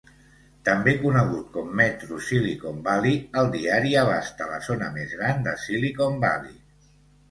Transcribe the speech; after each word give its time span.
També 0.69 0.95
conegut 1.03 1.43
com 1.57 1.69
Metro 1.81 2.19
Silicon 2.29 2.81
Valley, 2.89 3.21
el 3.43 3.53
diari 3.59 3.95
abasta 4.07 4.51
la 4.57 4.61
zona 4.73 4.93
més 5.01 5.19
gran 5.23 5.49
de 5.49 5.59
Silicon 5.69 6.23
Valley. 6.29 6.63